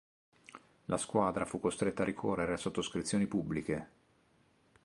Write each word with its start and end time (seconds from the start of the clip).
La 0.85 0.97
squadra 0.97 1.45
fu 1.45 1.59
costretta 1.59 2.01
a 2.01 2.05
ricorrere 2.05 2.53
a 2.53 2.57
sottoscrizioni 2.57 3.27
pubbliche. 3.27 3.89